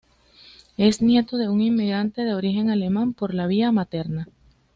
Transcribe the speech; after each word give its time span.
Es 0.77 1.03
nieto 1.03 1.37
de 1.37 1.47
un 1.47 1.61
inmigrante 1.61 2.23
de 2.23 2.33
origen 2.33 2.71
alemán 2.71 3.13
por 3.13 3.35
la 3.35 3.45
vía 3.45 3.71
materna. 3.71 4.27